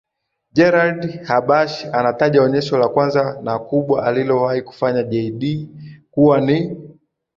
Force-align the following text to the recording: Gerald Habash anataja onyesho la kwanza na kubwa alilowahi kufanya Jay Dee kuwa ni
Gerald 0.55 1.01
Habash 1.27 1.85
anataja 1.93 2.41
onyesho 2.41 2.77
la 2.77 2.87
kwanza 2.87 3.41
na 3.43 3.59
kubwa 3.59 4.03
alilowahi 4.05 4.61
kufanya 4.61 5.03
Jay 5.03 5.31
Dee 5.31 5.67
kuwa 6.11 6.41
ni 6.41 6.77